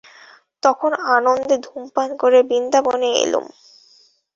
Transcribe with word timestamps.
তখন 0.63 0.91
আনন্দে 1.15 1.55
ধূমপান 1.65 2.09
করে 2.17 2.39
বৃন্দাবনে 2.49 3.09
এলুম। 3.23 3.45